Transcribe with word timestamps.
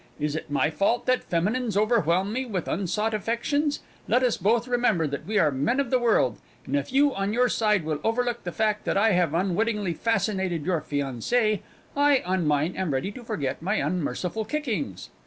Is 0.19 0.35
it 0.35 0.49
my 0.49 0.71
fault 0.71 1.05
that 1.05 1.23
feminines 1.23 1.77
overwhelm 1.77 2.33
me 2.33 2.43
with 2.47 2.67
unsought 2.67 3.13
affections? 3.13 3.81
Let 4.07 4.23
us 4.23 4.35
both 4.35 4.67
remember 4.67 5.05
that 5.05 5.27
we 5.27 5.37
are 5.37 5.51
men 5.51 5.79
of 5.79 5.91
the 5.91 5.99
world, 5.99 6.39
and 6.65 6.75
if 6.75 6.91
you 6.91 7.13
on 7.13 7.33
your 7.33 7.47
side 7.47 7.83
will 7.85 7.99
overlook 8.03 8.43
the 8.43 8.51
fact 8.51 8.83
that 8.85 8.97
I 8.97 9.11
have 9.11 9.35
unwittingly 9.35 9.93
fascinated 9.93 10.65
your 10.65 10.81
fiancée, 10.81 11.59
I, 11.95 12.23
on 12.25 12.47
mine, 12.47 12.75
am 12.75 12.95
ready 12.95 13.11
to 13.11 13.23
forget 13.23 13.61
my 13.61 13.75
unmerciful 13.75 14.43
kickings." 14.43 15.11